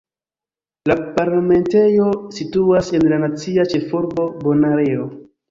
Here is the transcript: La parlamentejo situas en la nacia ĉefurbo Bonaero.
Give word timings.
La 0.91 0.95
parlamentejo 1.19 2.07
situas 2.39 2.89
en 3.01 3.07
la 3.13 3.21
nacia 3.27 3.67
ĉefurbo 3.75 4.27
Bonaero. 4.43 5.07